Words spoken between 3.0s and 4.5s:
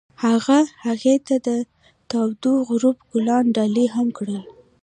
ګلان ډالۍ هم کړل.